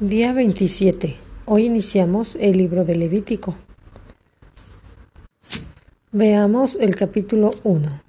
[0.00, 1.16] Día 27.
[1.44, 3.56] Hoy iniciamos el libro de Levítico.
[6.12, 8.00] Veamos el capítulo 1.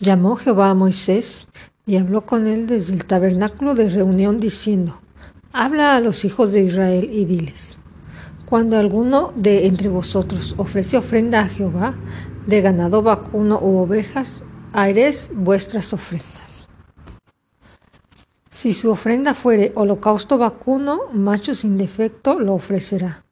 [0.00, 1.46] Llamó Jehová a Moisés
[1.86, 5.00] y habló con él desde el tabernáculo de reunión diciendo,
[5.52, 7.78] Habla a los hijos de Israel y diles,
[8.46, 11.94] Cuando alguno de entre vosotros ofrece ofrenda a Jehová
[12.48, 14.42] de ganado vacuno u ovejas,
[14.72, 16.39] haréis vuestras ofrendas.
[18.60, 23.24] Si su ofrenda fuere holocausto vacuno, macho sin defecto, lo ofrecerá.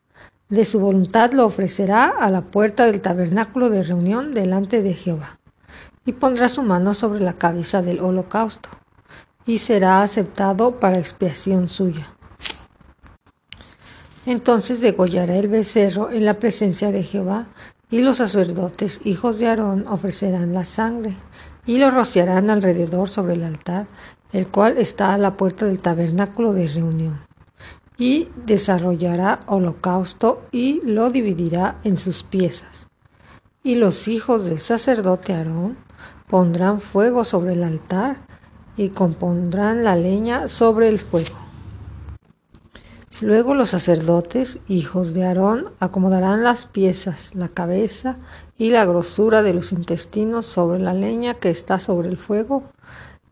[0.48, 5.38] De su voluntad lo ofrecerá a la puerta del tabernáculo de reunión delante de Jehová,
[6.06, 8.70] y pondrá su mano sobre la cabeza del holocausto,
[9.44, 12.10] y será aceptado para expiación suya.
[14.24, 17.48] Entonces degollará el becerro en la presencia de Jehová,
[17.90, 21.14] y los sacerdotes, hijos de Aarón, ofrecerán la sangre,
[21.68, 23.86] y lo rociarán alrededor sobre el altar
[24.32, 27.20] el cual está a la puerta del tabernáculo de reunión,
[27.96, 32.86] y desarrollará holocausto y lo dividirá en sus piezas.
[33.62, 35.76] Y los hijos del sacerdote Aarón
[36.28, 38.18] pondrán fuego sobre el altar
[38.76, 41.47] y compondrán la leña sobre el fuego.
[43.20, 48.16] Luego los sacerdotes, hijos de Aarón, acomodarán las piezas, la cabeza
[48.56, 52.62] y la grosura de los intestinos sobre la leña que está sobre el fuego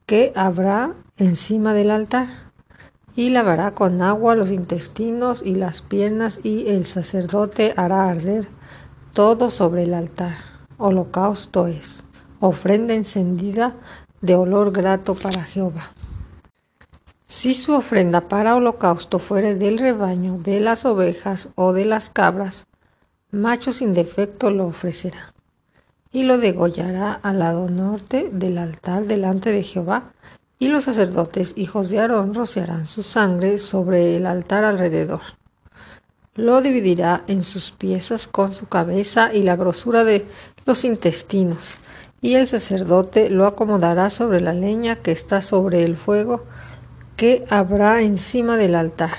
[0.05, 2.27] que habrá encima del altar,
[3.14, 8.48] y lavará con agua los intestinos y las piernas, y el sacerdote hará arder
[9.12, 10.34] todo sobre el altar.
[10.79, 12.03] Holocausto es,
[12.41, 13.77] ofrenda encendida
[14.20, 15.92] de olor grato para Jehová.
[17.39, 22.67] Si su ofrenda para holocausto fuere del rebaño, de las ovejas o de las cabras,
[23.31, 25.34] macho sin defecto lo ofrecerá
[26.11, 30.14] y lo degollará al lado norte del altar delante de Jehová,
[30.59, 35.20] y los sacerdotes hijos de Aarón rociarán su sangre sobre el altar alrededor.
[36.37, 40.25] Lo dividirá en sus piezas con su cabeza y la grosura de
[40.64, 41.75] los intestinos,
[42.23, 46.46] y el sacerdote lo acomodará sobre la leña que está sobre el fuego
[47.16, 49.14] que habrá encima del altar,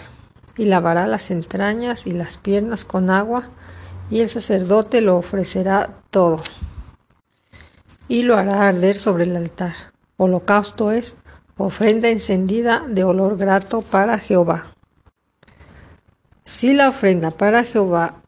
[0.57, 3.49] y lavará las entrañas y las piernas con agua,
[4.09, 6.41] y el sacerdote lo ofrecerá todo
[8.07, 9.73] y lo hará arder sobre el altar.
[10.17, 11.15] Holocausto es
[11.57, 14.67] ofrenda encendida de olor grato para Jehová.
[16.45, 18.21] Si la ofrenda para Jehová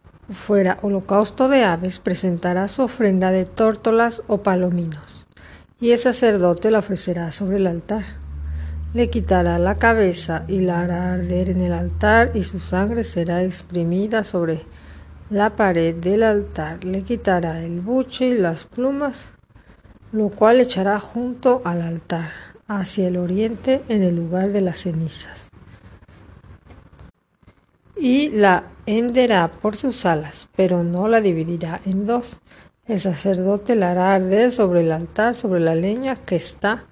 [0.45, 5.25] fuera holocausto de aves, presentará su ofrenda de tórtolas o palominos,
[5.79, 8.18] y el sacerdote la ofrecerá sobre el altar.
[8.93, 13.43] Le quitará la cabeza y la hará arder en el altar, y su sangre será
[13.43, 14.61] exprimida sobre
[15.29, 16.83] la pared del altar.
[16.83, 19.33] Le quitará el buche y las plumas
[20.11, 22.29] lo cual echará junto al altar,
[22.67, 25.49] hacia el oriente, en el lugar de las cenizas.
[27.95, 32.37] Y la henderá por sus alas, pero no la dividirá en dos.
[32.87, 36.85] El sacerdote la hará arder sobre el altar, sobre la leña que está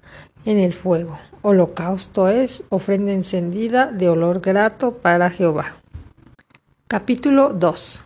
[0.44, 1.18] en el fuego.
[1.50, 5.78] Holocausto es ofrenda encendida de olor grato para Jehová.
[6.86, 8.00] Capítulo 2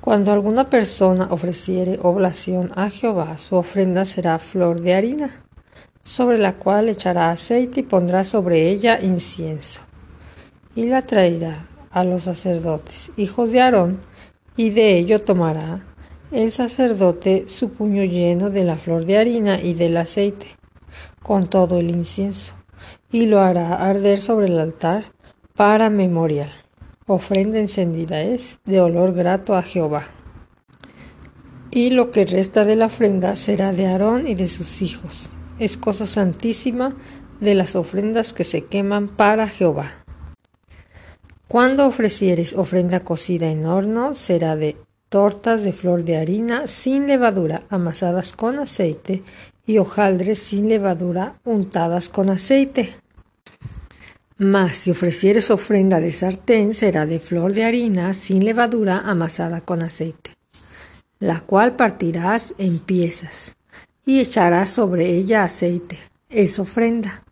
[0.00, 5.30] cuando alguna persona ofreciere oblación a Jehová, su ofrenda será flor de harina,
[6.02, 9.82] sobre la cual echará aceite y pondrá sobre ella incienso,
[10.74, 14.00] y la traerá a los sacerdotes, hijos de Aarón,
[14.56, 15.84] y de ello tomará
[16.32, 20.59] el sacerdote su puño lleno de la flor de harina y del aceite,
[21.22, 22.52] con todo el incienso,
[23.10, 25.12] y lo hará arder sobre el altar
[25.54, 26.50] para memorial
[27.12, 30.04] ofrenda encendida es de olor grato a Jehová.
[31.70, 35.30] Y lo que resta de la ofrenda será de Aarón y de sus hijos.
[35.58, 36.94] Es cosa santísima
[37.40, 40.04] de las ofrendas que se queman para Jehová.
[41.48, 44.76] Cuando ofrecieres ofrenda cocida en horno, será de
[45.08, 49.22] tortas de flor de harina sin levadura, amasadas con aceite,
[49.70, 52.96] y hojaldres sin levadura, untadas con aceite.
[54.36, 59.82] Mas si ofrecieres ofrenda de sartén, será de flor de harina sin levadura amasada con
[59.82, 60.34] aceite,
[61.20, 63.56] la cual partirás en piezas
[64.04, 65.98] y echarás sobre ella aceite.
[66.28, 67.24] Es ofrenda.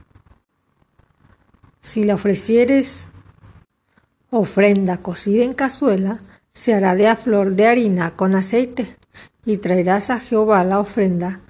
[1.81, 3.11] Si la ofrecieres
[4.31, 6.21] ofrenda cocida en cazuela,
[6.53, 8.97] se hará de a flor de harina con aceite,
[9.45, 11.41] y traerás a Jehová la ofrenda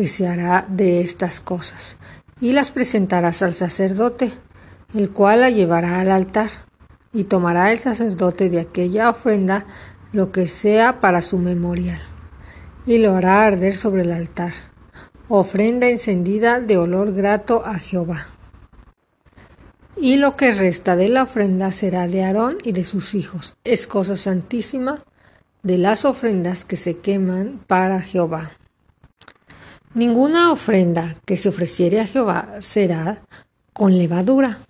[0.00, 1.98] que se hará de estas cosas,
[2.40, 4.32] y las presentarás al sacerdote
[4.94, 6.48] el cual la llevará al altar,
[7.12, 9.66] y tomará el sacerdote de aquella ofrenda
[10.14, 12.00] lo que sea para su memorial,
[12.86, 14.54] y lo hará arder sobre el altar,
[15.28, 18.28] ofrenda encendida de olor grato a Jehová.
[19.98, 23.54] y lo que resta de la ofrenda será de Aarón y de sus hijos.
[23.64, 25.04] Es cosa santísima
[25.62, 28.52] de las ofrendas que se queman para Jehová.
[29.92, 33.22] Ninguna ofrenda que se ofreciere a Jehová será
[33.72, 34.60] con levadura,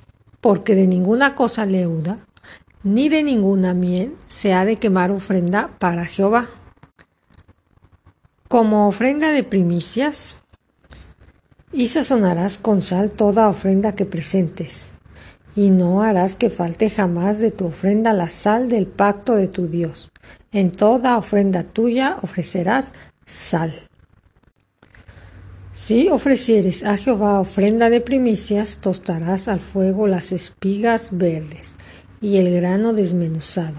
[0.40, 2.16] porque de ninguna cosa leuda,
[2.84, 6.48] ni de ninguna miel se ha de quemar ofrenda para Jehová.
[8.48, 10.40] Como ofrenda de primicias,
[11.70, 14.86] y sazonarás con sal toda ofrenda que presentes,
[15.54, 19.68] y no harás que falte jamás de tu ofrenda la sal del pacto de tu
[19.68, 20.10] Dios.
[20.50, 22.86] En toda ofrenda tuya ofrecerás
[23.26, 23.89] sal.
[25.82, 31.74] Si ofrecieres a Jehová ofrenda de primicias, tostarás al fuego las espigas verdes
[32.20, 33.78] y el grano desmenuzado.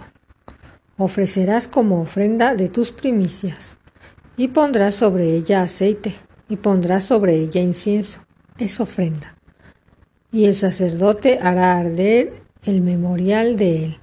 [0.97, 3.77] Ofrecerás como ofrenda de tus primicias,
[4.35, 6.13] y pondrás sobre ella aceite,
[6.49, 8.25] y pondrás sobre ella incienso.
[8.57, 9.35] Es ofrenda
[10.31, 12.33] y el sacerdote hará arder
[12.65, 13.97] el memorial de él.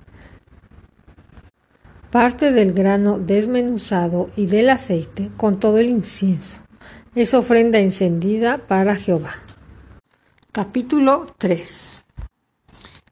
[2.11, 6.61] Parte del grano desmenuzado y del aceite con todo el incienso.
[7.19, 9.33] Es ofrenda encendida para Jehová.
[10.53, 12.05] Capítulo 3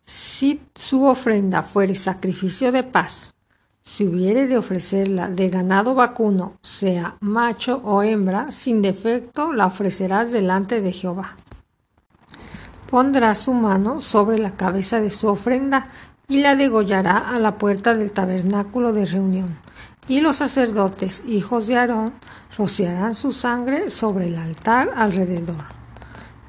[0.05, 3.35] Si su ofrenda fuere sacrificio de paz,
[3.83, 10.31] si hubiere de ofrecerla de ganado vacuno, sea macho o hembra, sin defecto la ofrecerás
[10.31, 11.37] delante de Jehová
[12.89, 15.89] pondrá su mano sobre la cabeza de su ofrenda
[16.29, 19.66] y la degollará a la puerta del tabernáculo de reunión.
[20.09, 22.13] Y los sacerdotes, hijos de Aarón,
[22.57, 25.65] rociarán su sangre sobre el altar alrededor.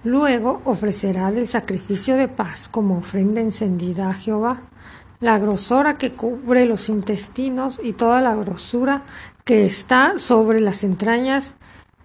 [0.04, 4.59] Luego ofrecerá del sacrificio de paz como ofrenda encendida a Jehová
[5.19, 9.04] la grosora que cubre los intestinos y toda la grosura
[9.44, 11.56] que está sobre las entrañas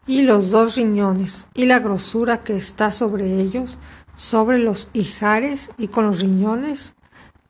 [0.07, 3.79] y los dos riñones y la grosura que está sobre ellos
[4.15, 6.95] sobre los hijares y con los riñones,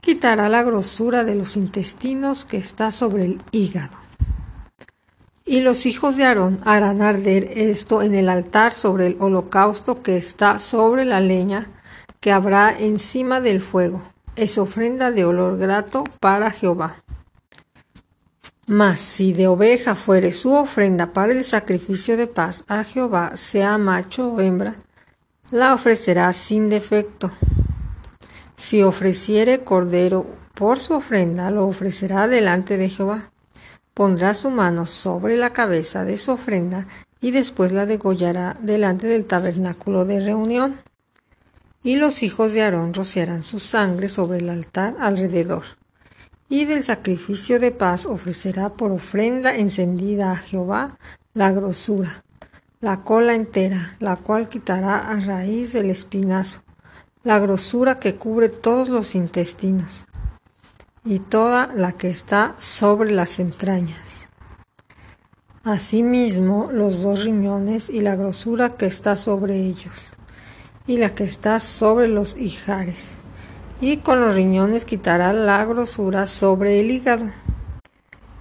[0.02, 3.96] quitará la grosura de los intestinos que está sobre el hígado.
[5.44, 10.16] Y los hijos de Aarón harán arder esto en el altar sobre el holocausto que
[10.16, 11.68] está sobre la leña
[12.20, 14.02] que habrá encima del fuego.
[14.34, 16.96] Es ofrenda de olor grato para Jehová.
[18.66, 23.78] Mas si de oveja fuere su ofrenda para el sacrificio de paz a Jehová, sea
[23.78, 24.76] macho o hembra,
[25.52, 27.30] la ofrecerá sin defecto.
[28.62, 30.24] Si ofreciere cordero
[30.54, 33.32] por su ofrenda, lo ofrecerá delante de Jehová.
[33.92, 36.86] Pondrá su mano sobre la cabeza de su ofrenda
[37.20, 40.80] y después la degollará delante del tabernáculo de reunión.
[41.82, 45.64] Y los hijos de Aarón rociarán su sangre sobre el altar alrededor.
[46.48, 50.96] Y del sacrificio de paz ofrecerá por ofrenda encendida a Jehová
[51.34, 52.22] la grosura
[52.82, 56.62] la cola entera, la cual quitará a raíz del espinazo,
[57.24, 60.06] la grosura que cubre todos los intestinos
[61.04, 64.28] y toda la que está sobre las entrañas.
[65.62, 70.08] Asimismo, los dos riñones y la grosura que está sobre ellos,
[70.88, 73.12] y la que está sobre los hijares,
[73.80, 77.30] y con los riñones quitará la grosura sobre el hígado,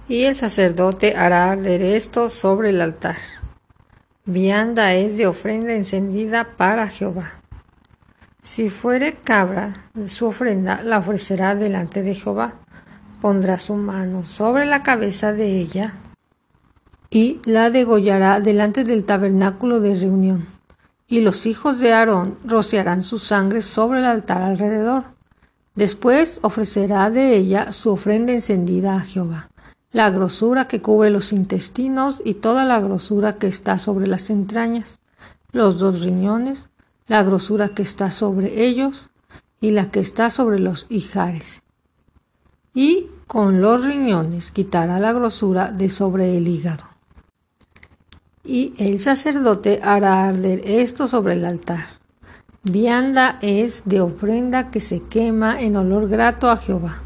[0.08, 3.18] y el sacerdote hará arder esto sobre el altar.
[4.24, 7.41] Vianda es de ofrenda encendida para Jehová.
[8.42, 12.54] Si fuere cabra, su ofrenda la ofrecerá delante de Jehová.
[13.20, 15.94] Pondrá su mano sobre la cabeza de ella
[17.08, 20.46] y la degollará delante del tabernáculo de reunión.
[21.06, 25.04] Y los hijos de Aarón rociarán su sangre sobre el altar alrededor.
[25.74, 29.48] Después ofrecerá de ella su ofrenda encendida a Jehová
[29.92, 34.98] la grosura que cubre los intestinos y toda la grosura que está sobre las entrañas,
[35.52, 36.66] los dos riñones,
[37.06, 39.10] la grosura que está sobre ellos
[39.60, 41.62] y la que está sobre los hijares.
[42.74, 46.84] Y con los riñones quitará la grosura de sobre el hígado.
[48.44, 51.84] Y el sacerdote hará arder esto sobre el altar.
[52.64, 57.02] Vianda es de ofrenda que se quema en olor grato a Jehová.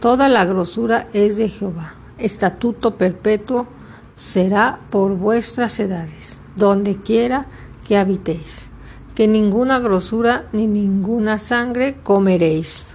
[0.00, 1.94] Toda la grosura es de Jehová.
[2.18, 3.66] Estatuto perpetuo
[4.14, 7.46] será por vuestras edades, donde quiera
[7.86, 8.70] que habitéis,
[9.16, 12.85] que ninguna grosura ni ninguna sangre comeréis